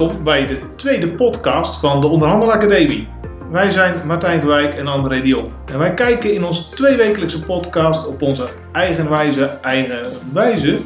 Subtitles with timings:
[0.00, 3.08] Welkom bij de tweede podcast van de Onderhandel Academie.
[3.50, 5.52] Wij zijn Martijn Verwijk en André Dion.
[5.64, 10.02] En wij kijken in ons tweewekelijkse podcast op onze eigen wijze, eigen
[10.32, 10.78] wijze,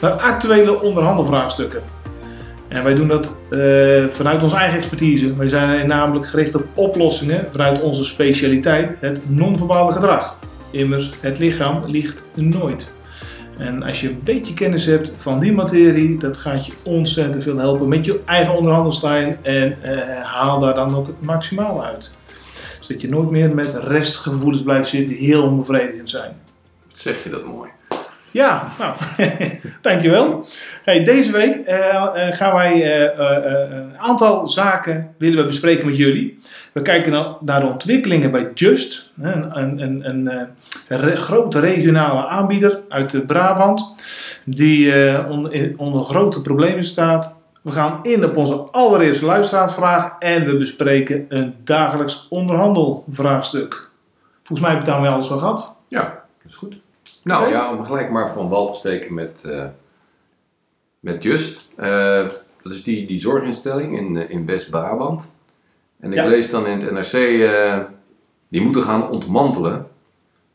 [0.00, 1.82] naar actuele onderhandelvraagstukken.
[2.68, 5.36] En wij doen dat uh, vanuit onze eigen expertise.
[5.36, 10.36] Wij zijn namelijk gericht op oplossingen vanuit onze specialiteit, het non-verbale gedrag.
[10.70, 12.92] Immers, het lichaam liegt nooit.
[13.60, 17.58] En als je een beetje kennis hebt van die materie, dat gaat je ontzettend veel
[17.58, 22.14] helpen met je eigen onderhandelstijl en uh, haal daar dan ook het maximale uit.
[22.80, 26.36] Zodat je nooit meer met restgevoelens blijft zitten, heel onbevredigend zijn.
[26.86, 27.70] Zeg je dat mooi.
[28.32, 28.94] Ja, nou,
[29.80, 30.46] dankjewel.
[30.84, 35.96] Hey, deze week uh, uh, gaan wij uh, een aantal zaken willen we bespreken met
[35.96, 36.38] jullie.
[36.72, 40.30] We kijken naar de ontwikkelingen bij Just, een, een, een,
[40.88, 43.94] een grote regionale aanbieder uit Brabant,
[44.44, 44.92] die
[45.28, 47.38] onder, onder grote problemen staat.
[47.62, 53.90] We gaan in op onze allereerste luisteraarvraag en we bespreken een dagelijks onderhandelvraagstuk.
[54.42, 55.74] Volgens mij hebben we daar alles van gehad.
[55.88, 56.02] Ja,
[56.42, 56.80] dat is goed.
[57.22, 57.52] Nou okay.
[57.52, 59.64] ja, om gelijk maar van wal te steken met, uh,
[61.00, 61.68] met Just.
[61.78, 62.28] Uh,
[62.62, 65.34] dat is die, die zorginstelling in, uh, in West-Brabant.
[66.00, 66.26] En ik ja.
[66.26, 67.50] lees dan in het NRC,
[68.48, 69.86] die moeten gaan ontmantelen.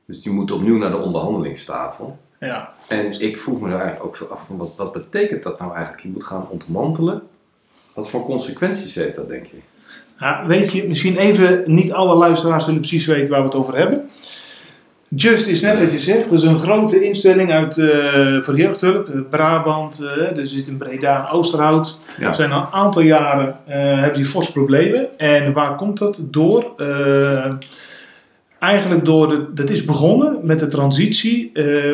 [0.05, 2.17] Dus die moeten opnieuw naar de onderhandelingstafel.
[2.39, 2.73] Ja.
[2.88, 5.73] En ik vroeg me daar eigenlijk ook zo af, van wat, wat betekent dat nou
[5.73, 6.03] eigenlijk?
[6.03, 7.22] Je moet gaan ontmantelen.
[7.94, 9.57] Wat voor consequenties heeft dat, denk je?
[10.19, 13.77] Ja, weet je, misschien even, niet alle luisteraars zullen precies weten waar we het over
[13.77, 14.09] hebben.
[15.09, 19.09] Just is net wat je zegt, dat is een grote instelling uit, uh, voor jeugdhulp.
[19.09, 21.99] Uh, Brabant, uh, er zit in Breda, Oosterhout.
[22.19, 22.33] Ja.
[22.33, 25.19] Zijn al een aantal jaren hebben die fors problemen.
[25.19, 26.73] En waar komt dat door?
[28.59, 31.51] eigenlijk door, de, dat is begonnen met de transitie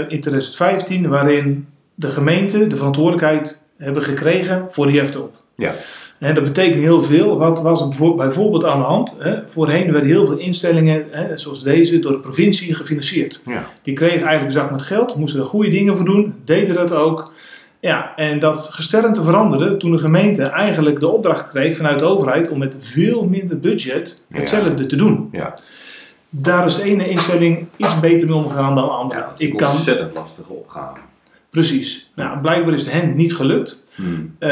[0.08, 5.34] in 2015, waarin de gemeente de verantwoordelijkheid hebben gekregen voor de jeugdhulp.
[5.56, 5.74] Ja.
[6.22, 7.38] En dat betekent heel veel.
[7.38, 9.18] Wat was er bijvoorbeeld aan de hand?
[9.20, 9.48] Hè?
[9.48, 13.42] Voorheen werden heel veel instellingen, hè, zoals deze, door de provincie gefinancierd.
[13.46, 13.66] Ja.
[13.82, 16.94] Die kregen eigenlijk een zak met geld, moesten er goede dingen voor doen, deden dat
[16.94, 17.34] ook.
[17.80, 22.50] Ja, en dat gesternte veranderde toen de gemeente eigenlijk de opdracht kreeg vanuit de overheid
[22.50, 24.90] om met veel minder budget hetzelfde ja.
[24.90, 25.30] te doen.
[25.32, 25.54] Ja.
[26.30, 29.20] Daar is de ene instelling iets beter mee omgegaan dan de andere.
[29.20, 30.22] Ja, dat is een Ik ontzettend kan...
[30.22, 31.00] lastige opgave.
[31.52, 32.12] Precies.
[32.16, 33.86] Nou, blijkbaar is het hen niet gelukt.
[33.96, 34.36] Hmm.
[34.40, 34.50] Uh,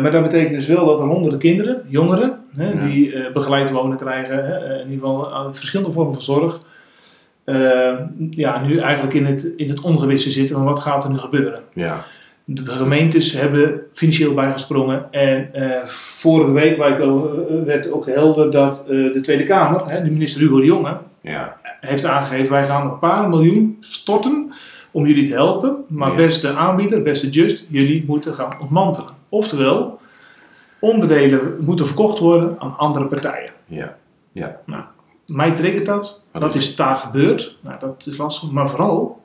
[0.00, 2.78] maar dat betekent dus wel dat er honderden kinderen, jongeren, hè, ja.
[2.78, 6.60] die uh, begeleid wonen krijgen, hè, in ieder geval verschillende vormen van zorg,
[8.30, 11.60] ja, nu eigenlijk in het, in het ongewisse zitten van wat gaat er nu gebeuren.
[11.72, 12.04] Ja.
[12.44, 15.50] De gemeentes hebben financieel bijgesprongen en
[15.86, 16.76] vorige week
[17.64, 20.98] werd ook helder dat de Tweede Kamer, hè, de minister Hugo de Jonge,
[21.32, 21.56] ja.
[21.80, 24.52] heeft aangegeven wij gaan een paar miljoen storten
[24.90, 25.84] om jullie te helpen.
[25.88, 26.16] Maar Ja.
[26.16, 29.10] beste aanbieder, beste Just, jullie moeten gaan ontmantelen.
[29.28, 30.00] Oftewel,
[30.78, 33.50] onderdelen moeten verkocht worden aan andere partijen.
[33.66, 33.96] Ja.
[34.32, 34.60] Ja.
[34.66, 34.82] Nou,
[35.26, 36.26] mij triggert dat.
[36.32, 37.58] Wat dat is is daar gebeurd.
[37.60, 38.50] Nou, dat is lastig.
[38.50, 39.22] Maar vooral,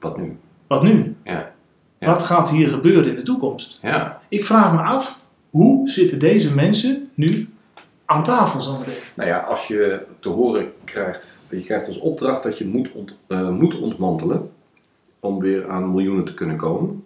[0.00, 0.38] Wat nu?
[0.66, 1.16] wat nu?
[1.24, 1.52] Ja.
[1.98, 2.06] Ja.
[2.06, 3.78] Wat gaat hier gebeuren in de toekomst?
[3.82, 4.20] Ja.
[4.28, 5.20] Ik vraag me af,
[5.50, 7.49] hoe zitten deze mensen nu
[8.10, 8.94] aan tafel zometeen?
[9.14, 13.16] Nou ja, als je te horen krijgt, je krijgt als opdracht dat je moet, ont,
[13.28, 14.50] uh, moet ontmantelen
[15.20, 17.04] om weer aan miljoenen te kunnen komen.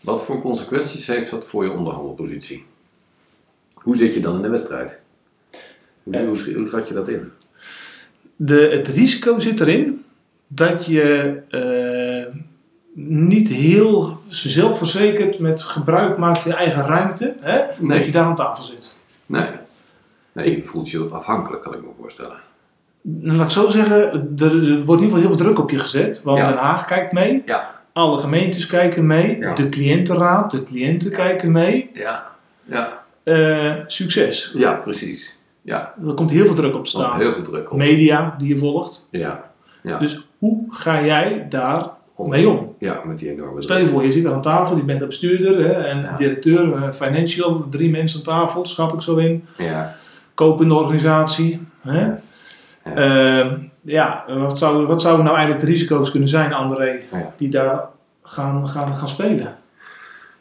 [0.00, 2.64] Wat voor consequenties heeft dat voor je onderhandelpositie?
[3.74, 4.98] Hoe zit je dan in de wedstrijd?
[6.02, 6.24] Hoe, Ja.
[6.24, 7.30] hoe, hoe schat je dat in?
[8.36, 10.04] De, het risico zit erin
[10.46, 12.34] dat je eh,
[13.04, 17.96] niet heel zelfverzekerd met gebruik maakt van je eigen ruimte, hè, Nee.
[17.98, 18.96] dat je daar aan tafel zit.
[19.26, 19.48] Nee.
[20.34, 22.36] Nee, je voelt je afhankelijk, kan ik me voorstellen.
[23.02, 24.02] Nou, laat ik zo zeggen,
[24.38, 26.48] er, er wordt in ieder geval heel veel druk op je gezet, want Ja.
[26.48, 27.74] Den Haag kijkt mee, Ja.
[27.92, 29.54] alle gemeentes kijken mee, Ja.
[29.54, 31.90] de cliëntenraad, de cliënten kijken mee.
[31.92, 32.26] Ja.
[32.64, 33.02] Ja.
[33.22, 34.52] Eh, succes.
[34.56, 35.42] Ja, precies.
[35.62, 35.94] Ja.
[36.06, 37.18] Er komt heel veel druk op staan.
[37.18, 37.78] heel veel druk op.
[37.78, 39.08] Media die je volgt.
[39.10, 39.50] Ja.
[39.82, 39.98] Ja.
[39.98, 42.74] Dus hoe ga jij daar Om- mee om?
[42.78, 45.64] Ja, met die enorme Stel je voor, je zit aan tafel, je bent de bestuurder
[45.66, 49.44] hè, en directeur, eh, financial, drie mensen aan tafel, schat ik zo in.
[49.58, 49.94] Ja.
[50.34, 51.60] Kopende organisatie.
[51.80, 52.06] Hè?
[52.06, 52.20] Ja.
[52.94, 57.32] Eh, ja, wat zouden wat zou nou eigenlijk de risico's kunnen zijn, André, Ja.
[57.36, 57.88] die daar
[58.22, 59.56] gaan, gaan, gaan spelen?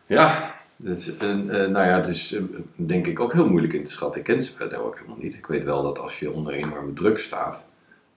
[0.05, 2.41] Ja, dat is, een, eh, nou ja, het is eh,
[2.75, 4.19] denk ik ook heel moeilijk in te schatten.
[4.19, 5.33] Ik ken ze verder ook helemaal niet.
[5.33, 7.65] Ik weet wel dat als je onder enorme druk staat,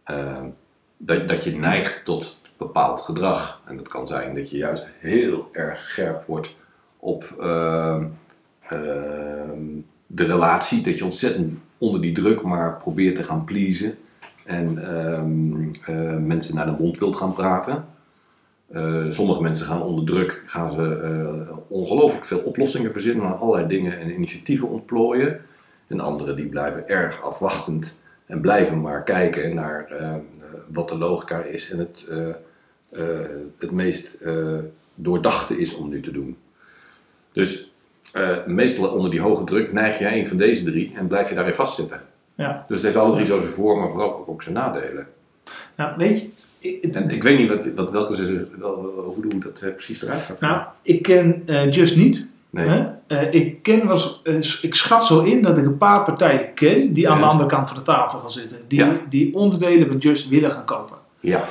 [0.05, 0.43] eh,
[0.96, 3.61] dat, dat je neigt tot bepaald gedrag.
[3.64, 6.56] En dat kan zijn dat je juist heel erg scherp wordt
[6.99, 8.05] op ehm,
[8.69, 9.61] ehm,
[10.06, 10.82] de relatie.
[10.82, 13.99] Dat je ontzettend onder die druk maar probeert te gaan pleasen.
[14.46, 17.84] En ehm, eh, mensen naar de mond wilt gaan praten.
[18.67, 23.69] Eh, sommige mensen gaan onder druk, gaan ze eh, ongelooflijk veel oplossingen verzinnen, aan allerlei
[23.69, 25.40] dingen en initiatieven ontplooien.
[25.87, 29.88] En anderen die blijven erg afwachtend en blijven maar kijken naar
[30.73, 32.11] wat de logica is en het,
[33.58, 34.19] het meest
[34.94, 36.37] doordachte is om nu te doen.
[37.32, 37.75] Dus
[38.12, 41.35] eh, meestal onder die hoge druk neig je een van deze drie en blijf je
[41.35, 42.00] daarin vastzitten.
[42.35, 42.64] Ja.
[42.69, 45.06] Dus het heeft alle drie zo zijn voor, maar vooral ook, ook zijn nadelen.
[45.76, 46.29] Nou, weet je,
[46.81, 48.75] ik- En ik weet niet wat, wat, welke ze, wel,
[49.05, 50.41] hoe, hoe dat eh, precies eruit gaat.
[50.41, 52.29] nou, ik ken eh, Just niet.
[52.50, 52.69] nee.
[52.69, 53.31] Hè?
[53.31, 54.20] Ik ken was,
[54.62, 57.69] ik schat zo in dat ik een paar partijen ken die aan de andere kant
[57.69, 58.59] van de tafel gaan zitten.
[58.69, 58.97] Die, Ja.
[59.09, 60.97] die onderdelen van Just willen gaan kopen.
[61.20, 61.44] Ja,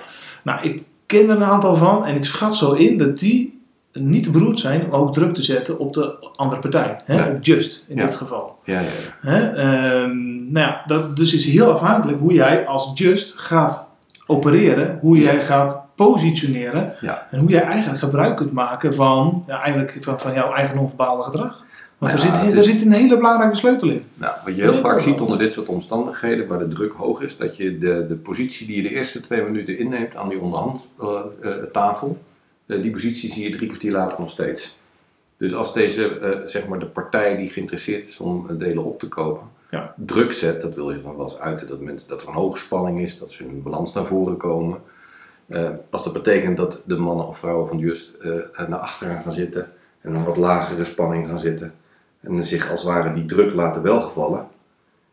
[0.44, 3.55] Nou, ik ken er een aantal van en ik schat zo in dat die
[4.00, 7.00] niet beroerd zijn om ook druk te zetten op de andere partij.
[7.06, 7.30] Hè?
[7.30, 8.06] Op Just in Ja.
[8.06, 8.60] dit geval.
[8.66, 8.82] ja.
[9.22, 9.50] Hè?
[9.52, 13.88] Ehm, nou ja, dat, dus is heel afhankelijk hoe jij als Just gaat
[14.28, 16.94] opereren, hoe jij gaat positioneren
[17.32, 21.24] en hoe jij eigenlijk gebruik kunt maken van, ja, eigenlijk van, van jouw eigen onverbaalde
[21.24, 21.64] gedrag.
[21.98, 24.04] Want Nou er, zit, er is- zit een hele belangrijke sleutel in.
[24.14, 27.38] Nou, wat je heel vaak ziet onder dit soort omstandigheden, waar de druk hoog is,
[27.38, 32.08] dat je de, de positie die je de eerste twee minuten inneemt aan die onderhandtafel,
[32.08, 32.35] eh,
[32.66, 34.78] die positie zie je drie kwartier later nog steeds.
[35.38, 39.00] Dus als deze, eh, zeg maar, de partij die geïnteresseerd is om eh, delen op
[39.00, 39.94] te kopen, Ja.
[39.98, 42.58] druk zet, dat wil je dan wel eens uiten, dat, mensen, dat er een hoge
[42.58, 44.82] spanning is, dat ze hun balans naar voren komen.
[45.48, 48.32] Eh, als dat betekent dat de mannen of vrouwen van Just eh,
[48.68, 49.72] naar achteren gaan zitten
[50.02, 51.74] en een wat lagere spanning gaan zitten
[52.22, 54.48] en zich als het ware die druk laten welgevallen,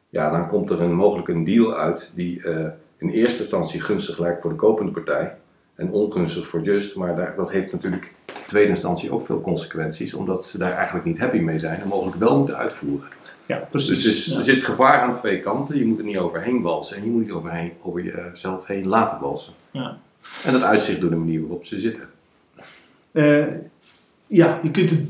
[0.08, 2.66] ja, dan komt er een, mogelijk een deal uit die eh,
[2.99, 5.37] in eerste instantie gunstig lijkt voor de kopende partij
[5.82, 10.14] en ongunstig voor Just, maar daar, dat heeft natuurlijk in tweede instantie ook veel consequenties,
[10.14, 13.08] omdat ze daar eigenlijk niet happy mee zijn en mogelijk wel moeten uitvoeren.
[13.46, 13.88] Ja, precies.
[13.88, 14.37] Dus er, is- Ja.
[14.37, 15.79] er zit gevaar aan twee kanten.
[15.79, 19.20] Je moet er niet overheen walsen en je moet niet overheen, over jezelf heen laten
[19.20, 19.52] walsen.
[19.70, 19.99] Ja.
[20.44, 22.08] En dat uitzicht door de manier waarop ze zitten.
[23.12, 23.46] Eh,
[24.26, 25.00] ja, je kunt het,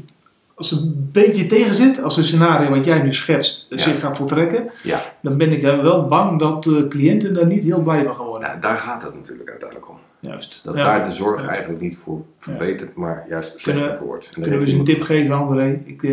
[0.54, 3.84] als het een beetje tegen zit, als een scenario wat jij nu schetst eh, Ja.
[3.84, 7.80] zich gaat voltrekken, Ja, dan ben ik wel bang dat de cliënten daar niet heel
[7.82, 8.48] blij van gaan worden.
[8.48, 9.96] nou, daar gaat het natuurlijk uiteindelijk om.
[10.22, 10.60] Juist.
[10.64, 10.82] Dat Ja.
[10.84, 11.48] daar de zorg Ja.
[11.48, 14.28] eigenlijk niet voor verbetert, maar juist slechter Kunnen- voor wordt.
[14.30, 15.82] Kunnen we eens een tip geven, André?
[15.84, 16.10] Ik, eh,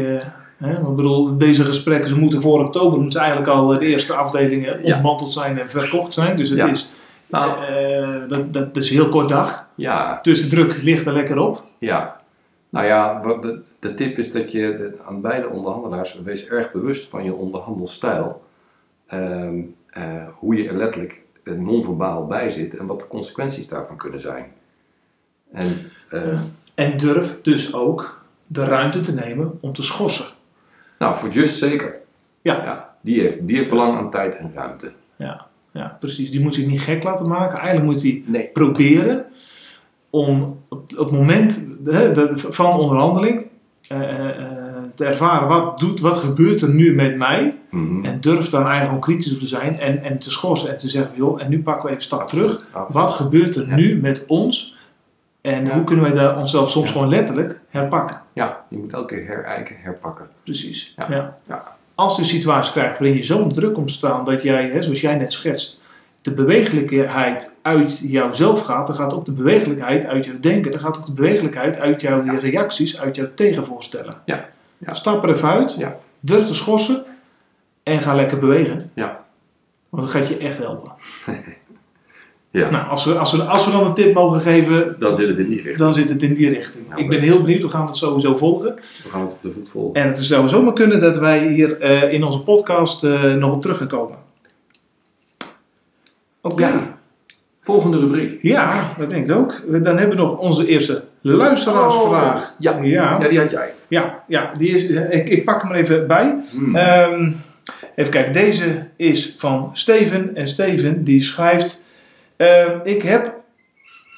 [0.57, 3.79] hè, want ik bedoel, deze gesprekken, ze moeten voor oktober, moeten ze eigenlijk al de
[3.85, 4.93] eerste afdelingen Ja.
[4.95, 6.37] ontmanteld zijn en verkocht zijn.
[6.37, 6.67] Dus het Ja.
[6.67, 6.91] is,
[7.27, 7.65] Nou.
[7.65, 9.67] eh, dat, dat is een heel kort dag.
[9.75, 11.63] Ja, Dus de druk ligt er lekker op.
[11.77, 12.17] ja.
[12.71, 16.71] Nou ja, wat de, de tip is dat je de- aan beide onderhandelaars wees erg
[16.71, 18.41] bewust van je onderhandelstijl.
[19.07, 19.59] Ehm,
[19.89, 20.03] eh,
[20.35, 21.21] hoe je er letterlijk
[21.57, 24.45] non-verbaal bij zit en wat de consequenties daarvan kunnen zijn.
[25.51, 25.75] En
[26.09, 26.39] eh,
[26.75, 30.25] En durf dus ook de ruimte te nemen om te schorsen.
[30.99, 31.95] nou, voor Just zeker.
[32.41, 32.63] Ja.
[32.63, 34.91] Ja, die, heeft, die heeft belang aan tijd en ruimte.
[35.15, 36.31] Ja, ja, precies.
[36.31, 37.57] Die moet zich niet gek laten maken.
[37.59, 38.47] Eigenlijk moet hij Nee.
[38.47, 39.25] proberen
[40.09, 41.67] om op het moment
[42.33, 43.45] van onderhandeling
[43.87, 44.58] eh, eh,
[44.99, 47.57] te ervaren wat, doet, wat gebeurt er nu met mij.
[47.69, 48.05] Mhm.
[48.05, 50.87] En durf daar eigenlijk ook kritisch op te zijn en, en te schorsen en te
[50.87, 52.51] zeggen: joh, en nu pakken we even een stap terug.
[52.71, 52.93] Absoluut.
[52.93, 53.75] Wat gebeurt er Ja.
[53.75, 54.77] nu met ons?
[55.41, 55.73] En Ja.
[55.73, 56.91] hoe kunnen wij daar onszelf soms Ja.
[56.91, 58.21] gewoon letterlijk herpakken?
[58.33, 60.27] Ja, je moet elke keer herijken, herpakken.
[60.43, 60.95] Precies.
[61.09, 61.35] Ja.
[61.95, 64.81] Als je een situatie krijgt waarin je zo'n druk komt te staan dat jij, hè,
[64.83, 65.81] zoals jij net schetst,
[66.21, 70.97] de bewegelijkheid uit jouzelf gaat, dan gaat ook de bewegelijkheid uit jouw denken, dan gaat
[70.97, 74.15] ook de bewegelijkheid uit jouw reacties, uit jouw tegenvoorstellen.
[74.25, 74.45] Ja.
[74.79, 74.93] Ja.
[74.93, 75.97] Stap er even uit, Ja.
[76.19, 77.03] durf te schorsen
[77.83, 78.91] en ga lekker bewegen.
[78.93, 79.25] Ja.
[79.89, 80.91] Want dat gaat je echt helpen.
[82.51, 85.27] Ja, Nou, als we, als, we, als we dan een tip mogen geven, dan zit
[85.27, 85.77] het in die richting.
[85.77, 86.87] dan zit het in die richting.
[86.89, 88.75] Nou, Ik ben heel benieuwd, we gaan het sowieso volgen.
[89.03, 90.01] We gaan het op de voet volgen.
[90.01, 93.61] En het zou zomaar kunnen dat wij hier eh, in onze podcast eh, nog op
[93.61, 94.17] terug gaan komen.
[96.41, 96.61] Oké.
[96.67, 96.69] Ja.
[96.69, 96.97] Ja.
[97.61, 98.53] Volgende rubriek.
[98.97, 99.63] dat denk ik ook.
[99.83, 102.35] Dan hebben we nog onze eerste luisteraarsvraag.
[102.35, 102.77] Oh, ja.
[102.81, 103.73] Ja, Ja, die had jij.
[103.87, 106.35] ja, ja die is, ik, ik pak hem er even bij.
[106.51, 106.75] Hmm.
[106.75, 107.31] Ehm,
[107.95, 110.35] even kijken, deze is van Steven.
[110.35, 111.83] En Steven die schrijft:
[112.37, 113.33] ehm, Ik heb,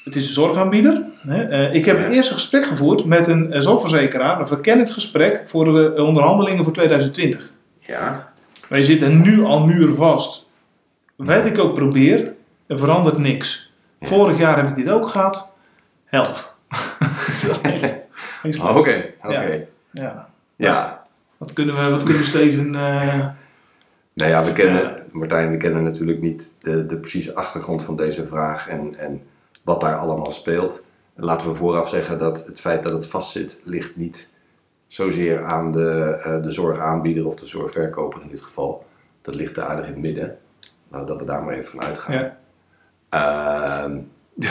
[0.03, 1.03] het is een zorgaanbieder.
[1.21, 2.03] Hè, eh, ik heb Ja.
[2.03, 4.39] het eerste gesprek gevoerd met een eh, zorgverzekeraar.
[4.39, 7.51] Een verkennend gesprek voor de onderhandelingen voor 2020.
[7.79, 8.29] ja.
[8.67, 10.45] Wij zitten nu al muurvast.
[11.15, 12.33] Wat ik ook probeer,
[12.67, 13.71] er verandert niks.
[13.99, 14.07] Ja.
[14.07, 15.51] Vorig jaar heb ik dit ook gehad.
[16.05, 16.50] Help.
[18.49, 18.75] Slag.
[18.77, 19.65] Oké, oké.
[19.91, 20.29] ja.
[20.55, 21.01] Ja.
[21.37, 22.75] Wat kunnen we, wat kunnen we Steven...
[22.75, 23.27] eh,
[24.13, 28.25] Nou ja, we kennen, Martijn, we kennen natuurlijk niet de, de precieze achtergrond van deze
[28.25, 29.23] vraag en, en
[29.63, 30.85] wat daar allemaal speelt.
[31.15, 34.29] Laten we vooraf zeggen dat het feit dat het vastzit, ligt niet
[34.87, 38.85] zozeer aan de, eh, de zorgaanbieder of de zorgverkoper in dit geval.
[39.21, 40.37] Dat ligt daar aardig in het midden.
[40.87, 42.13] Nou, dat we daar maar even van uitgaan.
[42.15, 42.37] ja.
[43.09, 43.97] Ehm,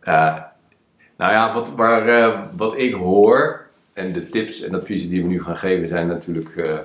[0.00, 0.42] eh,
[1.16, 5.28] Nou ja, wat, waar, eh, wat ik hoor en de tips en adviezen die we
[5.28, 6.56] nu gaan geven zijn natuurlijk.
[6.56, 6.78] eh,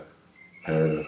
[0.63, 0.99] eh,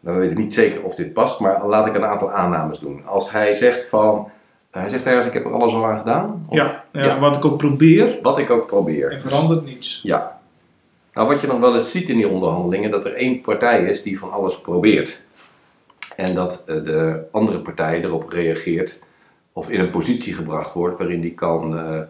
[0.00, 3.04] nou, we weten niet zeker of dit past, maar laat ik een aantal aannames doen.
[3.04, 4.30] Als hij zegt van.
[4.70, 6.44] Hij zegt ergens, ik heb er alles al aan gedaan.
[6.48, 7.18] Of Ja, ja, Ja.
[7.18, 9.10] wat ik ook probeer, Wat ik ook probeer.
[9.10, 10.00] en Dus- verandert niets.
[10.02, 10.40] ja.
[11.14, 14.02] Nou, wat je nog wel eens ziet in die onderhandelingen, dat er één partij is
[14.02, 15.24] die van alles probeert.
[16.16, 19.00] En dat de andere partij erop reageert
[19.56, 22.00] of in een positie gebracht wordt waarin die kan eh,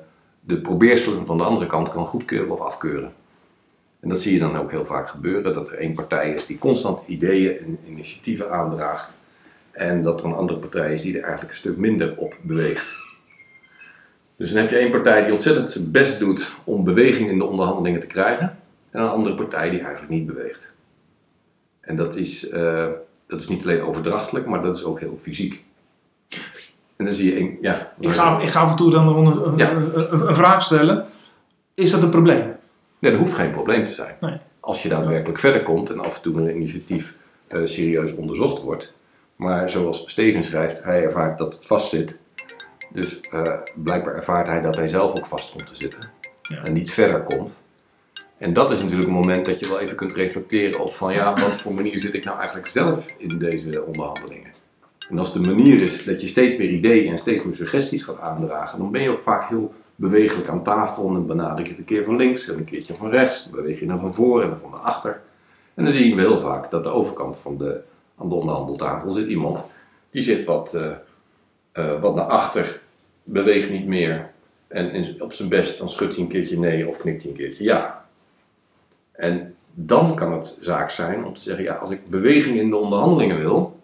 [0.40, 3.12] de probeerselen van de andere kant kan goedkeuren of afkeuren.
[4.00, 6.58] En dat zie je dan ook heel vaak gebeuren, dat er één partij is die
[6.58, 9.18] constant ideeën en initiatieven aandraagt.
[9.70, 12.96] En dat er een andere partij is die er eigenlijk een stuk minder op beweegt.
[14.36, 17.44] Dus dan heb je één partij die ontzettend zijn best doet om beweging in de
[17.44, 18.58] onderhandelingen te krijgen.
[18.90, 20.72] En een andere partij die eigenlijk niet beweegt.
[21.80, 22.88] En dat is, eh,
[23.26, 25.64] dat is niet alleen overdrachtelijk, maar dat is ook heel fysiek.
[26.96, 29.26] En dan zie je, een, ja, Ik ga, ik ga af en toe dan een,
[29.46, 29.70] een, Ja.
[29.70, 31.06] een, een- een vraag stellen.
[31.74, 32.54] Is dat een probleem?
[32.98, 34.14] Nee, dat hoeft geen probleem te zijn.
[34.20, 34.36] Nee.
[34.60, 37.16] Als je daadwerkelijk verder komt en af en toe een initiatief
[37.48, 38.94] eh, serieus onderzocht wordt.
[39.36, 42.16] Maar zoals Steven schrijft, hij ervaart dat het vastzit.
[42.92, 43.42] Dus eh,
[43.74, 46.10] blijkbaar ervaart hij dat hij zelf ook vast komt te zitten.
[46.42, 46.62] Ja.
[46.64, 47.62] En niet verder komt.
[48.38, 51.30] En dat is natuurlijk een moment dat je wel even kunt reflecteren op van ja,
[51.34, 54.50] wat voor manier zit ik nou eigenlijk zelf in deze onderhandelingen.
[55.08, 58.18] En als de manier is dat je steeds meer ideeën en steeds meer suggesties gaat
[58.20, 61.06] aandragen, dan ben je ook vaak heel bewegelijk aan tafel.
[61.08, 63.44] En dan benader je het een keer van links en een keertje van rechts.
[63.44, 65.20] Dan beweeg je naar van voor en dan van naar achter.
[65.74, 67.80] En dan zie je heel vaak dat de overkant van de,
[68.18, 69.70] aan de onderhandeltafel zit iemand
[70.10, 70.90] die zit wat, eh,
[71.72, 72.80] eh, wat naar achter,
[73.22, 74.30] beweegt niet meer.
[74.68, 77.36] En in- op zijn best dan schudt hij een keertje nee of knikt hij een
[77.36, 78.04] keertje ja.
[79.12, 82.76] En dan kan het zaak zijn om te zeggen, ja, als ik beweging in de
[82.76, 83.75] onderhandelingen wil,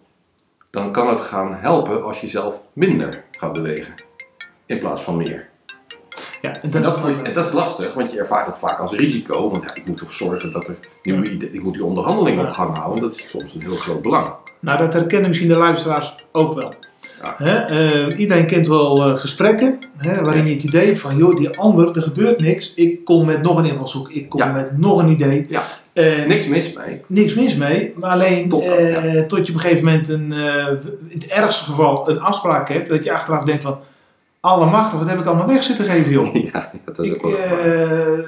[0.73, 3.93] dan kan het gaan helpen als je zelf minder gaat bewegen.
[4.65, 5.49] In plaats van meer.
[6.41, 9.49] Ja, en En dat, dat, en is lastig, want je ervaart dat vaak als risico.
[9.49, 12.77] Want ja, ik moet toch zorgen dat er nieuwe ik moet die onderhandeling op gang
[12.77, 13.03] houden.
[13.03, 14.33] Dat is soms een heel groot belang.
[14.59, 16.73] nou, dat herkennen misschien de luisteraars ook wel.
[17.37, 17.67] Ja.
[17.69, 19.79] Eh, iedereen kent wel eh, gesprekken
[20.21, 22.73] waarin je het idee hebt van, joh, die ander, er gebeurt niks.
[22.73, 24.51] Ik kom met nog een invalshoek, ik kom Ja.
[24.51, 25.45] met nog een idee.
[25.49, 25.63] Ja.
[25.93, 27.01] Eh, Niks mis mee.
[27.07, 30.31] niks mis mee, maar alleen Tot dan, eh, tot je op een gegeven moment een,
[30.33, 30.67] eh,
[31.07, 33.79] in het ergste geval een afspraak hebt, dat je achteraf denkt van,
[34.39, 36.35] alle machtig, wat heb ik allemaal weg zitten geven, joh.
[36.53, 37.67] Ja, dat is ook Ik, wel gevaar.
[37.67, 38.19] eh,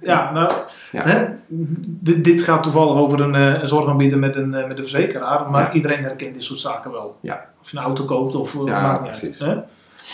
[0.00, 0.52] ja, nou,
[0.92, 1.02] Ja.
[1.02, 5.62] Hè, dit, dit gaat toevallig over een, een zorgaanbieder met een, met een verzekeraar, maar
[5.62, 5.72] Ja.
[5.72, 7.16] iedereen herkent dit soort zaken wel.
[7.20, 7.44] Ja.
[7.62, 9.38] Of je een auto koopt of Ja, maakt niet uit.
[9.38, 9.54] Hè?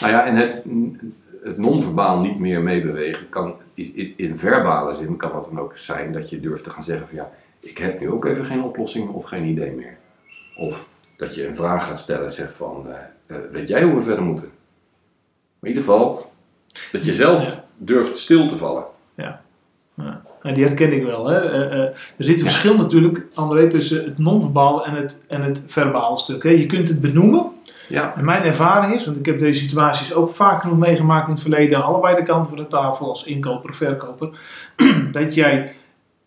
[0.00, 0.64] Nou ja, en het,
[1.44, 3.56] het non-verbaal niet meer meebewegen kan,
[4.16, 7.16] in, verbale zin kan het dan ook zijn dat je durft te gaan zeggen van
[7.16, 9.96] ja, ik heb nu ook even geen oplossing of geen idee meer.
[10.56, 12.96] Of dat je een vraag gaat stellen en zegt van, eh,
[13.26, 14.48] eh, weet jij hoe we verder moeten?
[15.58, 16.32] Maar in ieder geval,
[16.92, 17.64] dat je zelf Ja.
[17.76, 18.84] durft stil te vallen.
[20.52, 21.26] Die herken ik wel.
[21.26, 21.38] Hè?
[21.38, 21.80] Eh, eh,
[22.16, 26.42] er zit een verschil natuurlijk, André, tussen het non-verbale en het, en het verbale stuk.
[26.42, 26.48] Hè?
[26.48, 27.52] Je kunt het benoemen.
[27.88, 31.32] Ja, En mijn ervaring is, want ik heb deze situaties ook vaak genoeg meegemaakt in
[31.32, 34.38] het verleden, aan allebei de kanten van de tafel, als inkoper verkoper,
[35.10, 35.72] dat jij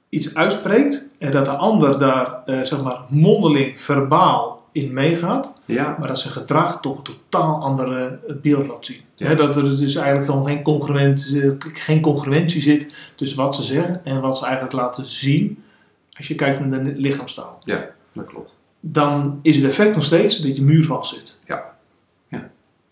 [0.09, 5.61] iets uitspreekt en dat de ander daar, eh, zeg maar, mondeling, verbaal in meegaat.
[5.65, 8.97] ja, Maar dat zijn gedrag toch een totaal andere eh, beeld laat zien.
[9.15, 9.33] Ja.
[9.35, 14.05] Dat er dus eigenlijk gewoon geen, congruent, eh, geen congruentie zit tussen wat ze zeggen
[14.05, 15.63] en wat ze eigenlijk laten zien.
[16.17, 17.59] Als je kijkt naar de lichaamstaal.
[18.13, 18.51] dat klopt.
[18.79, 21.37] Dan is het effect nog steeds dat je muurvast zit.
[21.45, 21.63] Ja.
[22.27, 22.49] Ja.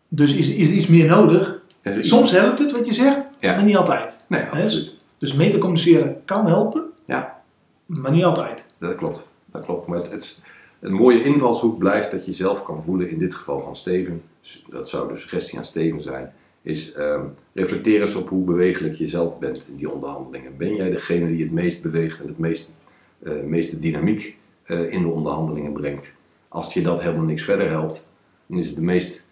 [0.07, 1.59] Dus is, is iets meer nodig.
[1.81, 3.55] Is- Soms helpt het wat je zegt, Ja.
[3.55, 4.23] maar niet altijd.
[4.27, 4.95] Nee, absoluut.
[5.17, 7.41] Dus metacommuniceren kan helpen, Ja.
[7.85, 8.67] maar niet altijd.
[8.79, 9.87] Dat klopt, dat klopt.
[9.87, 10.41] Maar het, het, is-
[10.85, 14.21] een mooie invalshoek blijft dat je zelf kan voelen, in dit geval van Steven,
[14.69, 19.07] dat zou de suggestie aan Steven zijn, is ehm, reflecteer eens op hoe bewegelijk je
[19.07, 20.57] zelf bent in die onderhandelingen.
[20.57, 22.75] Ben jij degene die het meest beweegt en het meest,
[23.23, 26.15] eh, meeste dynamiek eh, in de onderhandelingen brengt?
[26.47, 28.09] Als je dat helemaal niks verder helpt,
[28.47, 29.25] dan is het de meest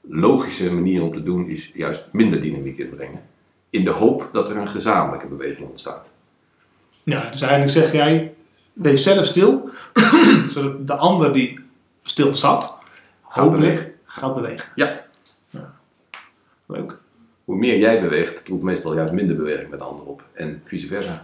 [0.00, 3.22] logische manier om te doen, is juist minder dynamiek inbrengen.
[3.70, 6.12] In de hoop dat er een gezamenlijke beweging ontstaat.
[7.02, 8.34] Ja, dus eigenlijk zeg jij,
[8.82, 9.68] wees zelf stil,
[10.54, 11.60] zodat de ander die
[12.02, 12.78] stil zat,
[13.28, 13.92] Gaat hopelijk bewegen.
[14.04, 14.68] gaat bewegen.
[14.74, 15.00] Ja.
[15.50, 15.72] Ja.
[16.66, 16.96] Leuk.
[17.44, 20.22] Hoe meer jij beweegt, dat roept meestal juist minder beweging met de ander op.
[20.32, 21.22] En vice versa.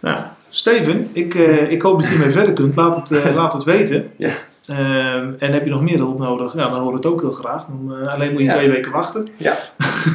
[0.00, 2.76] Nou, Steven, ik, eh, ik hoop dat je hiermee verder kunt.
[2.76, 4.12] Laat het, eh, laat het weten.
[4.16, 4.32] Ja.
[4.66, 6.54] Ehm, en heb je nog meer hulp nodig?
[6.54, 7.66] Ja, dan hoor het ook heel graag.
[7.66, 8.54] Dan, eh, alleen moet je Ja.
[8.54, 9.54] twee weken wachten Ja.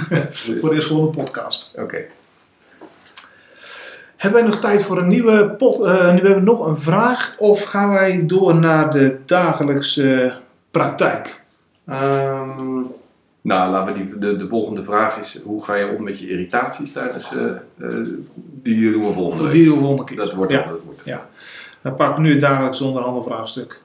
[0.59, 1.71] voor de eerstvolgende podcast.
[1.75, 2.05] Oké.
[4.25, 5.79] Hebben wij nog tijd voor een nieuwe pot?
[5.79, 7.36] eh, nu hebben we nog een vraag.
[7.38, 10.34] Of gaan wij door naar de dagelijkse
[10.72, 11.44] praktijk?
[11.88, 12.82] Ehm,
[13.41, 16.29] Nou, laten we die, de, de volgende vraag is: hoe ga je om met je
[16.29, 17.41] irritaties tijdens uh,
[17.77, 18.08] uh,
[18.63, 19.50] die doen we volgende?
[19.50, 20.17] Die doen we volgende keer.
[20.17, 20.65] Dat wordt, Ja.
[20.67, 21.01] dat wordt.
[21.05, 21.27] Ja.
[21.82, 23.82] Dan pakken we nu het dagelijks onderhandelvraagstuk.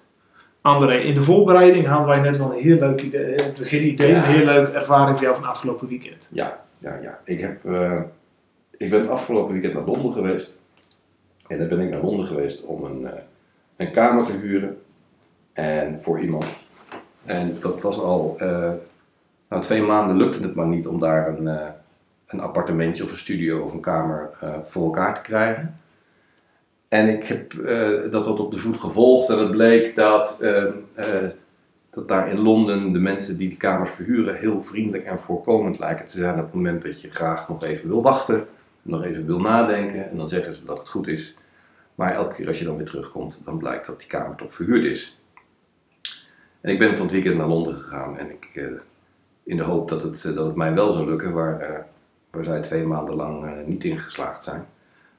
[0.61, 4.06] André, in de voorbereiding hadden wij net wel een heel leuk idee, het Ja.
[4.16, 6.30] een heel leuk ervaring voor jou van afgelopen weekend.
[6.32, 7.18] Ja, ja, ja.
[7.25, 7.92] Ik, heb, eh,
[8.80, 10.56] ik ben afgelopen weekend naar Londen geweest.
[11.46, 13.22] En dan ben ik naar Londen geweest om een, eh,
[13.76, 14.82] een kamer te huren.
[15.52, 16.44] En voor iemand.
[17.25, 18.37] En dat was al.
[18.38, 18.72] eh
[19.49, 21.68] na twee maanden lukte het maar niet om daar een, eh,
[22.26, 24.30] een appartementje of een studio of een kamer
[24.62, 25.80] voor elkaar te krijgen.
[26.88, 27.52] En ik heb
[28.10, 30.38] dat wat op de voet gevolgd en het bleek dat,
[31.90, 36.06] dat daar in Londen de mensen die die kamers verhuren heel vriendelijk en voorkomend lijken
[36.06, 38.46] te zijn op het moment dat je graag nog even wil wachten,
[38.82, 41.34] nog even wil nadenken en dan zeggen ze dat het goed is.
[41.94, 44.84] Maar elke keer als je dan weer terugkomt, dan blijkt dat die kamer toch verhuurd
[44.84, 45.20] is.
[46.60, 48.64] En ik ben van het weekend naar Londen gegaan en ik, eh,
[49.44, 51.78] in de hoop dat het, eh, dat het mij wel zou lukken, waar, eh,
[52.30, 54.66] waar zij twee maanden lang eh, niet in geslaagd zijn.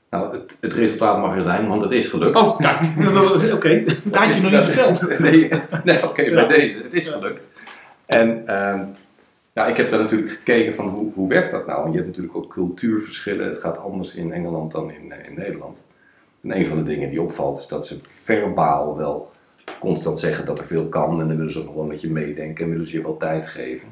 [0.09, 2.35] Nou, het, het resultaat mag er zijn, want het is gelukt.
[2.35, 2.79] Oh, kijk,
[3.53, 5.19] oké, dat had je nog niet verteld.
[5.19, 5.51] Nee,
[5.83, 6.47] nee oké, Ja.
[6.47, 6.77] bij deze.
[6.83, 7.11] Het is Ja.
[7.11, 7.49] gelukt.
[8.05, 8.83] En ehm,
[9.53, 11.89] ja, ik heb daar natuurlijk gekeken van hoe, hoe werkt dat nou?
[11.89, 13.47] Je hebt natuurlijk ook cultuurverschillen.
[13.47, 15.83] Het gaat anders in Engeland dan in, eh, in Nederland.
[16.43, 19.31] En een van de dingen die opvalt is dat ze verbaal wel
[19.79, 21.21] constant zeggen dat er veel kan.
[21.21, 23.87] En dan willen ze wel met je meedenken en willen ze je wel tijd geven.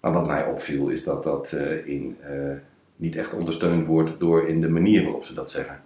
[0.00, 2.56] Maar wat mij opviel is dat dat eh, in, eh,
[2.96, 5.80] niet echt ondersteund wordt door in de manier waarop ze dat zeggen.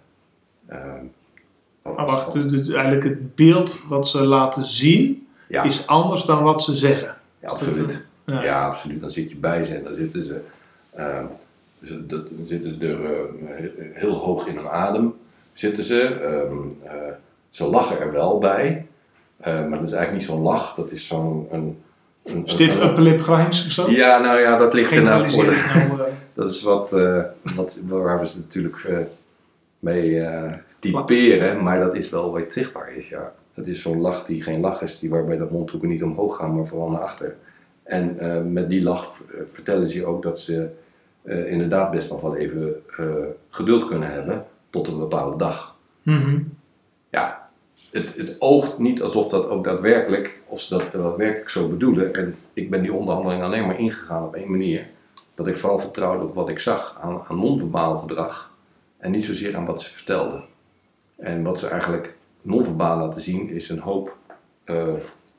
[1.83, 5.63] Maar wacht, dus dus eigenlijk het beeld wat ze laten zien ja.
[5.63, 7.17] is anders dan wat ze zeggen.
[7.39, 8.09] Ja, absoluut.
[8.31, 8.43] Ja.
[8.43, 8.65] Ja.
[8.65, 8.99] absoluut.
[9.01, 10.39] Dan zit je bij ze en dan zitten ze,
[10.95, 11.25] ehm,
[11.83, 15.13] ze- dat- dan zitten ze er eh, heel- hoog in hun adem.
[15.53, 16.01] Zitten ze.
[16.01, 17.13] ehm, eh,
[17.49, 18.85] ze lachen er wel bij.
[19.37, 20.75] eh, maar dat is eigenlijk niet zo'n lach.
[20.75, 21.47] Dat is zo'n...
[21.51, 21.77] Een,
[22.23, 22.79] een, Stiff
[23.23, 23.89] grijns of zo?
[23.89, 26.91] Ja, nou ja, dat ligt voor de, Generaliseer ik nou, eh, Dat is wat,
[27.55, 28.87] wat waar we ze natuurlijk
[29.79, 30.23] mee
[30.79, 31.63] typeren.
[31.63, 33.33] Maar dat is wel wat zichtbaar is, ja.
[33.53, 36.55] Het is zo'n lach die geen lach is, die waarbij de mondhoeken niet omhoog gaan,
[36.55, 37.35] maar vooral naar achter.
[37.91, 40.69] En eh, met die lach eh, vertellen ze je ook dat ze
[41.21, 42.75] eh, inderdaad best nog wel even
[43.49, 45.75] geduld kunnen hebben tot een bepaalde dag.
[46.01, 46.39] mhm.
[47.09, 47.49] Ja,
[47.91, 52.13] het, het oogt niet alsof dat ook daadwerkelijk, of ze dat daadwerkelijk zo bedoelen.
[52.13, 54.87] En ik ben die onderhandeling alleen maar ingegaan op één manier.
[55.35, 58.53] Dat ik vooral vertrouwde op wat ik zag aan, aan non-verbaal gedrag.
[58.97, 60.43] En niet zozeer aan wat ze vertelden.
[61.15, 64.17] En wat ze eigenlijk non-verbaal laten zien is een hoop,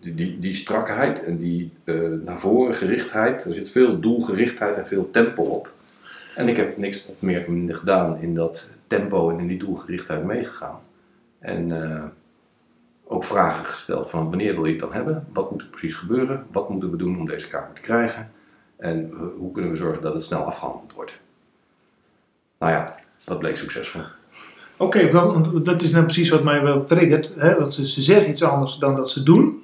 [0.03, 3.45] die, die, strakheid en die eh, naar voren gerichtheid.
[3.45, 5.73] Er zit veel doelgerichtheid en veel tempo op.
[6.37, 9.59] En ik heb niks of meer of minder gedaan in dat tempo en in die
[9.59, 10.81] doelgerichtheid meegegaan.
[11.39, 12.05] En eh,
[13.05, 15.27] ook vragen gesteld van wanneer wil je het dan hebben?
[15.33, 16.47] Wat moet er precies gebeuren?
[16.53, 18.31] Wat moeten we doen om deze kamer te krijgen?
[18.77, 21.19] En eh, hoe kunnen we zorgen dat het snel afgehandeld wordt?
[22.59, 24.03] Nou ja, dat bleek succesvol.
[24.77, 27.35] Oké, want dat is nou precies wat mij wel triggert.
[27.37, 27.71] Hè?
[27.71, 29.63] Ze zeggen iets anders dan dat ze doen.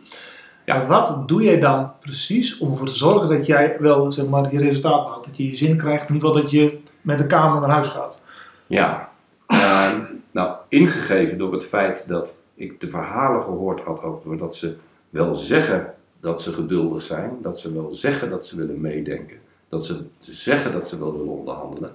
[0.68, 0.86] Ja.
[0.86, 4.58] Wat doe jij dan precies om ervoor te zorgen dat jij wel zeg maar, je
[4.58, 5.24] resultaat behaalt?
[5.24, 7.88] Dat je je zin krijgt, in ieder geval dat je met de kamer naar huis
[7.88, 8.22] gaat.
[8.66, 9.10] Ja,
[9.46, 14.76] ehm, nou ingegeven door het feit dat ik de verhalen gehoord had over dat ze
[15.10, 19.36] wel zeggen dat ze geduldig zijn, dat ze wel zeggen dat ze willen meedenken,
[19.68, 21.92] dat ze zeggen dat ze wel willen onderhandelen,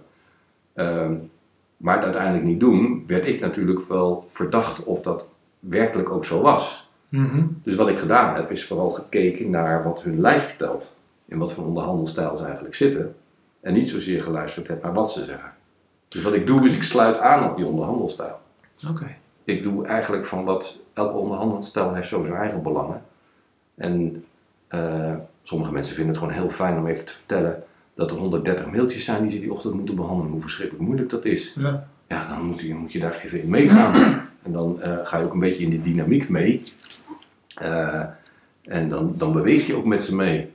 [0.73, 1.13] ehm,
[1.77, 5.27] maar het uiteindelijk niet doen, werd ik natuurlijk wel verdacht of dat
[5.59, 6.91] werkelijk ook zo was.
[7.13, 7.43] Mhm.
[7.63, 10.95] Dus wat ik gedaan heb, is vooral gekeken naar wat hun lijf vertelt.
[11.25, 13.15] In wat voor onderhandelstijl ze eigenlijk zitten.
[13.61, 15.51] En niet zozeer geluisterd heb naar wat ze zeggen.
[16.07, 18.39] Dus wat ik doe, is ik sluit aan op die onderhandelstijl.
[18.89, 19.17] Oké.
[19.43, 23.01] Ik doe eigenlijk van wat elke onderhandelstijl heeft zo zijn eigen belangen.
[23.75, 24.25] En
[24.67, 28.71] eh, sommige mensen vinden het gewoon heel fijn om even te vertellen dat er 130
[28.71, 30.31] mailtjes zijn die ze die ochtend moeten behandelen.
[30.31, 31.55] Hoe verschrikkelijk moeilijk dat is.
[31.59, 31.87] Ja.
[32.07, 33.93] Ja, dan moet je, moet je daar even in meegaan.
[34.43, 36.63] En dan eh, ga je ook een beetje in die dynamiek mee.
[37.53, 38.01] Eh,
[38.63, 40.49] en dan, dan beweeg je ook met ze mee.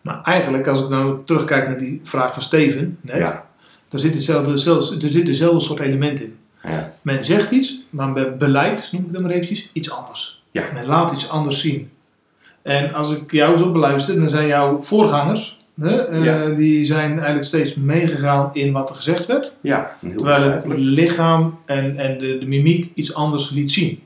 [0.00, 3.44] Maar eigenlijk, als ik nou terugkijk naar die vraag van Steven net, Ja.
[3.88, 6.36] daar zit hetzelfde, zelfs, er zit dezelfde soort element in.
[6.62, 6.92] Ja.
[7.02, 10.42] Men zegt iets, maar bij beleid, noem ik dat maar eventjes, iets anders.
[10.50, 10.64] Ja.
[10.74, 11.90] Men laat iets anders zien.
[12.62, 17.44] En als ik jou zo beluister, dan zijn jouw voorgangers, hè, eh, die zijn eigenlijk
[17.44, 19.56] steeds meegegaan in wat er gezegd werd.
[20.16, 24.02] Terwijl het lichaam en, en de, de mimiek iets anders liet zien.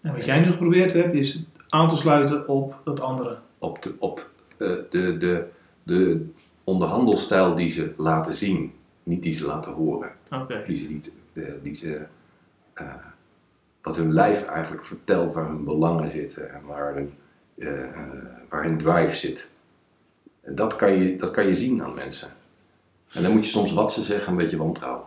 [0.00, 3.38] En wat jij nu geprobeerd hebt, is aan te sluiten op dat andere.
[3.58, 5.48] Op, de, op eh, de, de,
[5.82, 6.26] de
[6.64, 10.12] onderhandelstijl die ze laten zien, niet die ze laten horen.
[10.30, 10.62] Oké.
[10.66, 12.06] Die ze niet, eh, die ze,
[12.74, 12.94] eh,
[13.82, 17.12] wat hun lijf eigenlijk vertelt waar hun belangen zitten en waar hun,
[17.58, 18.06] eh, eh,
[18.48, 19.50] waar hun drive zit.
[20.40, 22.28] En dat kan je, dat kan je zien aan mensen.
[23.12, 25.06] En dan moet je soms wat ze zeggen een beetje wantrouwen.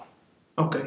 [0.56, 0.86] Oké.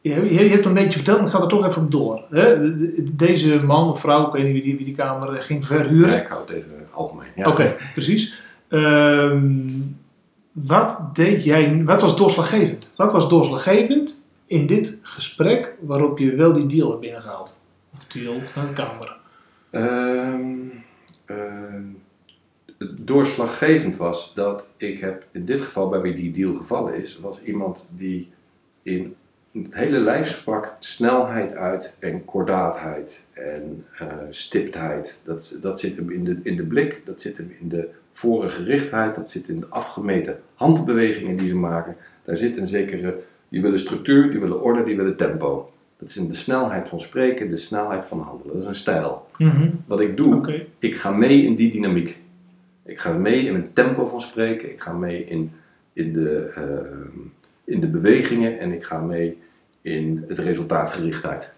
[0.00, 2.26] Je, je hebt een beetje verteld, maar ik ga er toch even op door.
[2.30, 2.74] Hè?
[3.16, 6.10] Deze man of vrouw, ik weet niet wie die, wie die kamer eh, ging verhuren.
[6.10, 7.28] Ja, ik hou het even algemeen.
[7.36, 7.48] Ja.
[7.48, 8.42] Oké, precies.
[8.68, 9.68] Ehm,
[10.52, 12.92] wat deed jij, wat was doorslaggevend?
[12.96, 17.60] Wat was doorslaggevend in dit gesprek waarop je wel die deal hebt binnengehaald?
[17.94, 19.16] Of deal, een kamer.
[19.70, 20.42] Ehm,
[21.24, 21.82] ehm,
[23.00, 27.42] doorslaggevend was dat ik heb, in dit geval bij wie die deal gevallen is, was
[27.42, 28.30] iemand die
[28.82, 29.14] in
[29.52, 35.20] het hele lijf sprak snelheid uit en kordaatheid en eh, stiptheid.
[35.24, 39.14] Dat, dat zit hem in de, in de blik, dat zit hem in de vorengerichtheid,
[39.14, 41.96] dat zit in de afgemeten handbewegingen die ze maken.
[42.24, 45.72] Daar zit een zekere, die willen structuur, die willen orde, die willen tempo.
[45.96, 48.52] Dat is in de snelheid van spreken, de snelheid van handelen.
[48.52, 49.26] Dat is een stijl.
[49.86, 52.18] Wat ik doe, ik ga mee in die dynamiek.
[52.84, 54.70] Ik ga mee in het tempo van spreken.
[54.70, 55.52] Ik ga mee in,
[55.92, 57.18] in, de, ehm,
[57.70, 58.58] in de bewegingen.
[58.58, 59.38] En ik ga mee
[59.82, 61.52] in het resultaatgerichtheid.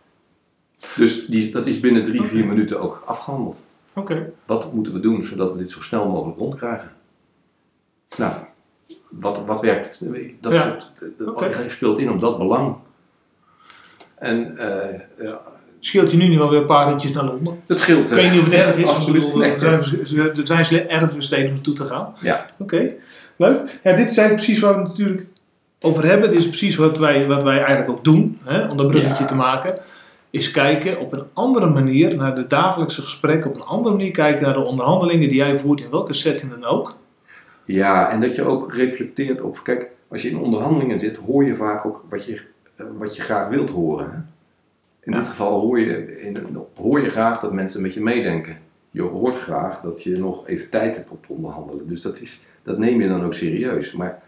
[0.97, 2.49] Dus die, dat is binnen drie, vier Oké.
[2.49, 3.67] minuten ook afgehandeld.
[3.95, 4.33] Oké.
[4.47, 6.91] Wat moeten we doen zodat we dit zo snel mogelijk rondkrijgen?
[8.17, 8.33] Nou,
[9.11, 10.05] wat, wat werkt?
[10.41, 10.61] Dat Ja.
[10.63, 12.77] soort, speelt in op dat belang.
[14.15, 15.41] En eh, ja,
[15.81, 17.61] Scheelt je nu niet wel weer een paar ritjes naar Londen?
[17.67, 18.11] dat scheelt.
[18.11, 18.91] Ik weet niet of het erg is.
[18.91, 19.23] Absoluut.
[19.23, 19.51] Ik bedoel, Nee.
[19.53, 22.13] Er zijn, er zijn sle- ergere steden om naartoe te gaan.
[22.21, 22.47] Ja.
[22.59, 22.93] Oké,
[23.37, 23.59] leuk.
[23.83, 25.27] Ja, dit eigenlijk precies waar we natuurlijk
[25.83, 26.31] over hebben.
[26.31, 29.29] Dit is precies wat wij, wat wij eigenlijk ook doen, hè, om dat bruggetje Ja.
[29.29, 29.79] te maken.
[30.31, 33.51] Is kijken op een andere manier naar de dagelijkse gesprekken.
[33.51, 36.65] Op een andere manier kijken naar de onderhandelingen die jij voert, in welke setting dan
[36.65, 36.97] ook.
[37.65, 41.55] Ja, en dat je ook reflecteert op, kijk, als je in onderhandelingen zit, hoor je
[41.55, 42.41] vaak ook wat je,
[42.99, 44.11] wat je graag wilt horen.
[44.11, 44.17] hè.
[45.05, 45.19] In Ja.
[45.19, 46.39] dit geval hoor je, in,
[46.75, 48.59] hoor je graag dat mensen met je meedenken.
[48.91, 51.89] Je hoort graag dat je nog even tijd hebt om te onderhandelen.
[51.89, 53.93] Dus dat, is, dat neem je dan ook serieus.
[53.93, 54.23] Maar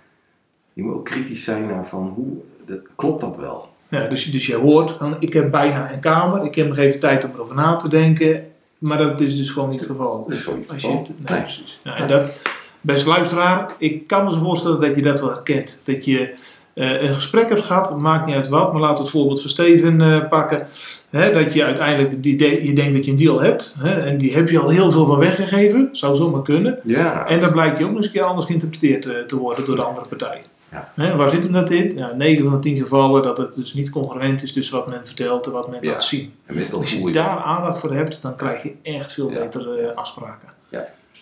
[0.74, 2.26] je moet ook kritisch zijn naar van, hoe,
[2.66, 3.68] dat, klopt dat wel?
[3.88, 7.24] Ja, dus, dus je hoort, ik heb bijna een kamer, ik heb nog even tijd
[7.24, 8.46] om erover na te denken.
[8.78, 10.22] Maar dat is dus gewoon niet het geval.
[10.22, 10.98] Dat is gewoon niet het geval.
[10.98, 11.40] het- nee, Nee.
[11.40, 11.80] precies.
[11.84, 12.40] Ja, en dat,
[12.80, 15.80] beste luisteraar, ik kan me zo voorstellen dat je dat wel herkent.
[15.84, 16.34] Dat je
[16.74, 19.50] eh, een gesprek hebt gehad, maakt niet uit wat, maar laten we het voorbeeld van
[19.50, 20.66] Steven eh, pakken.
[21.10, 24.18] Hè, dat je uiteindelijk, die, de- je denkt dat je een deal hebt, hè, en
[24.18, 26.78] die heb je al heel veel van weggegeven, zou zomaar kunnen.
[26.84, 29.64] Ja, En dan blijkt je ook nog eens een keer anders geïnterpreteerd eh, te worden
[29.66, 30.42] door de andere partij.
[30.74, 30.92] Ja.
[30.94, 31.96] Hè, waar zit hem dat in?
[31.96, 35.06] Ja, 9 van de 10 gevallen dat het dus niet congruent is tussen wat men
[35.06, 35.90] vertelt en wat men Ja.
[35.90, 36.34] laat zien.
[36.46, 39.38] en meestal Als je je daar aandacht voor hebt, dan krijg je echt veel Ja.
[39.40, 40.48] betere eh, afspraken.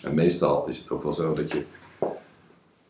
[0.01, 1.63] En meestal is het ook wel zo dat je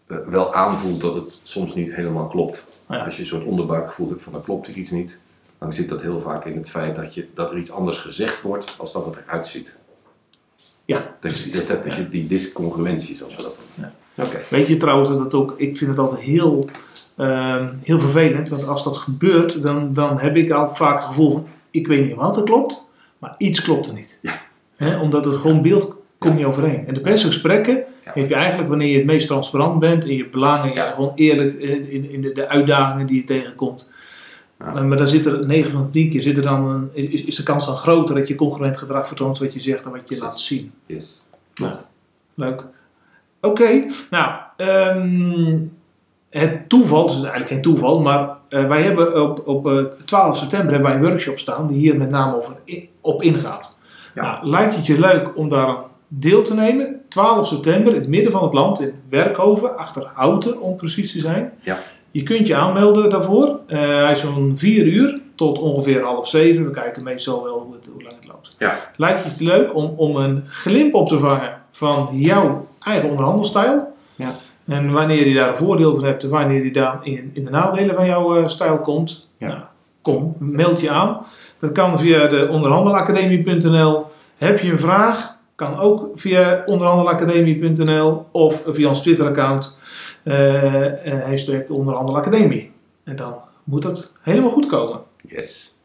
[0.08, 2.84] eh, wel aanvoelt dat het soms niet helemaal klopt.
[2.89, 3.04] Ja.
[3.04, 5.19] Als je een soort onderbuikgevoel hebt van er klopt er iets niet,
[5.60, 8.41] dan zit dat heel vaak in het feit dat, je, dat er iets anders gezegd
[8.41, 9.76] wordt als dat het eruit ziet.
[10.86, 13.95] Ja, Dat, dat, dat is die discongruentie, zoals we dat noemen.
[14.49, 16.69] Weet je trouwens dat het ook, ik vind het altijd heel,
[17.17, 21.32] ehm, heel vervelend, want als dat gebeurt, dan, dan heb ik altijd vaak het gevoel
[21.32, 24.19] van, ik weet niet wat er klopt, maar iets klopt er niet.
[24.78, 25.02] Ja.
[25.02, 26.88] Omdat het gewoon beeld komt niet overeen.
[26.88, 30.30] En de beste gesprekken heb je eigenlijk wanneer je het meest transparant bent in je
[30.30, 30.86] belangen, Ja.
[30.88, 33.91] en gewoon eerlijk in, in, in de, de uitdagingen die je tegenkomt.
[34.60, 34.84] Ja.
[34.84, 37.36] Maar, dan zit er 9 van de 10 keer zit er dan een, is, is
[37.36, 40.17] de kans dan groter dat je congruent gedrag vertoont wat je zegt en wat je
[40.17, 40.71] laat zien.
[40.86, 41.26] Yes.
[41.54, 41.89] Klopt.
[42.34, 42.65] Leuk.
[43.45, 45.58] Oké, nou, ehm,
[46.29, 50.38] het toeval, het is eigenlijk geen toeval, maar eh, wij hebben op, op eh, 12
[50.38, 52.58] september hebben wij een workshop staan die hier met name over
[53.01, 53.79] op ingaat.
[54.15, 54.21] Ja.
[54.21, 55.77] Nou, lijkt het je leuk om daar
[56.08, 57.01] deel te nemen?
[57.08, 61.19] 12 september in het midden van het land, in Werkhoven, achter Houten om precies te
[61.19, 61.51] zijn.
[61.60, 61.79] Ja.
[62.12, 63.60] Je kunt je aanmelden daarvoor.
[63.67, 66.65] Eh, hij is van 4 uur tot ongeveer half 7.
[66.65, 68.56] We kijken meestal wel hoe, het, hoe lang het loopt.
[68.58, 68.75] Ja.
[68.95, 73.93] Lijkt je het leuk om, om een glimp op te vangen van jouw eigen onderhandelstijl?
[74.15, 74.32] Ja.
[74.65, 77.50] En wanneer je daar een voordeel van hebt en wanneer je daar in, in de
[77.50, 79.48] nadelen van jouw eh, stijl komt, Ja.
[79.48, 79.60] nou,
[80.02, 81.26] kom, meld je aan.
[81.60, 84.06] Dat kan via de onderhandelacademie.nl.
[84.38, 85.36] Heb je een vraag?
[85.56, 89.76] Kan ook via onderhandelacademie.nl of via ons Twitter-account.
[90.24, 92.72] eh eh, hashtag onderhandelacademie.
[93.04, 95.00] En dan moet dat helemaal goed komen.
[95.28, 95.78] Yes.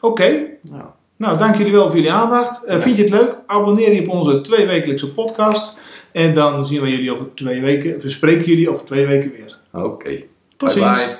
[0.00, 0.82] Oké, Nou,
[1.20, 2.64] nou dank jullie wel voor jullie aandacht.
[2.64, 2.80] Eh.
[2.80, 3.36] Vind je het leuk?
[3.46, 5.76] Abonneer je op onze tweewekelijkse podcast.
[6.12, 9.58] En dan zien we jullie over twee weken, we spreken jullie over twee weken weer.
[9.72, 10.22] oké.
[10.56, 11.04] Tot Bye ziens.
[11.04, 11.19] bye.